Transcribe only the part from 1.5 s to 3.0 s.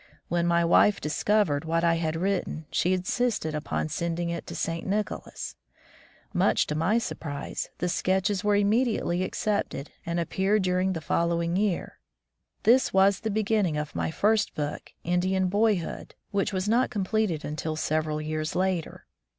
what I had written, she